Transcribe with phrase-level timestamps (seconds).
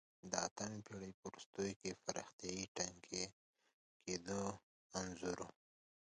[0.31, 3.23] د اتمې پېړۍ په وروستیو کې پراختیا ټکنۍ
[4.03, 4.41] کېدو
[4.99, 5.49] انځور و